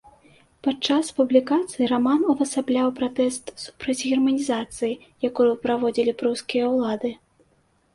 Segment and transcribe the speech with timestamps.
[0.67, 7.19] Падчас публікацыі раман увасабляў пратэст супраць германізацыі, якую праводзілі прускія ўлады.